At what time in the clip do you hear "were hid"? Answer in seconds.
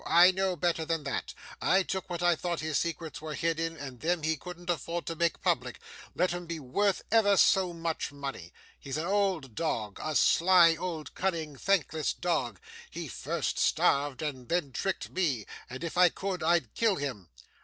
3.21-3.59